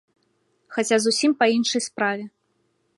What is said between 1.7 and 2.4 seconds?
справе.